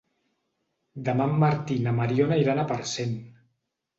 Demà 1.09 1.27
en 1.33 1.35
Martí 1.43 1.77
i 1.81 1.85
na 1.87 1.93
Mariona 1.99 2.39
iran 2.45 2.61
a 2.61 2.65
Parcent. 2.73 3.13